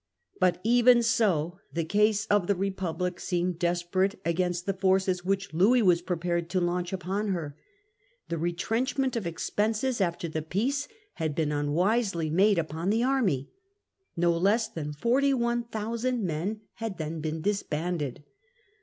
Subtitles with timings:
[0.39, 5.53] But even so the case, of the Republic seemed despe rate against the forces which
[5.53, 7.55] Louis was prepared to launch upon her.
[8.27, 12.37] The retrenchment of ex ness o?thc penses after the peace had been unwisely against a
[12.37, 13.51] made upon the army.
[14.17, 18.23] No less than 41,000 land inva men had then been disbanded.